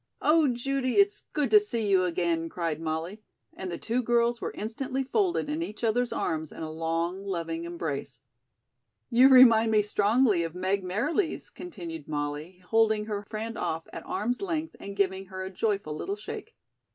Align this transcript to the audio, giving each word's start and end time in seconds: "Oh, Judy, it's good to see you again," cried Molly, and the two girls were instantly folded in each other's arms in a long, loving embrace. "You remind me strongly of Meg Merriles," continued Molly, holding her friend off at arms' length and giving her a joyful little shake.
"Oh, 0.23 0.47
Judy, 0.47 0.97
it's 0.97 1.25
good 1.31 1.51
to 1.51 1.59
see 1.59 1.87
you 1.87 2.05
again," 2.05 2.49
cried 2.49 2.81
Molly, 2.81 3.21
and 3.53 3.71
the 3.71 3.77
two 3.77 4.01
girls 4.01 4.41
were 4.41 4.49
instantly 4.55 5.03
folded 5.03 5.47
in 5.47 5.61
each 5.61 5.83
other's 5.83 6.11
arms 6.11 6.51
in 6.51 6.63
a 6.63 6.71
long, 6.71 7.23
loving 7.23 7.65
embrace. 7.65 8.21
"You 9.11 9.29
remind 9.29 9.69
me 9.71 9.83
strongly 9.83 10.41
of 10.41 10.55
Meg 10.55 10.83
Merriles," 10.83 11.51
continued 11.53 12.07
Molly, 12.07 12.63
holding 12.65 13.05
her 13.05 13.21
friend 13.29 13.59
off 13.59 13.87
at 13.93 14.03
arms' 14.07 14.41
length 14.41 14.75
and 14.79 14.97
giving 14.97 15.27
her 15.27 15.43
a 15.43 15.51
joyful 15.51 15.93
little 15.95 16.15
shake. 16.15 16.55